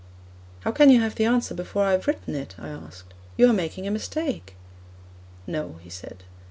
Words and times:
'How 0.61 0.71
can 0.71 0.89
you 0.89 0.99
have 0.99 1.13
the 1.13 1.25
answer 1.25 1.53
before 1.53 1.83
I 1.83 1.91
have 1.91 2.07
written 2.07 2.33
it?' 2.33 2.55
I 2.57 2.69
asked. 2.69 3.13
'You 3.37 3.51
are 3.51 3.53
making 3.53 3.85
a 3.85 3.91
mistake.' 3.91 4.55
'No,' 5.45 5.75
he 5.83 5.91
said. 5.91 6.23